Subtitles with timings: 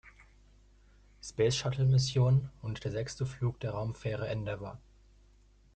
[1.21, 4.79] Space-Shuttle-Mission und der sechste Flug der Raumfähre Endeavour.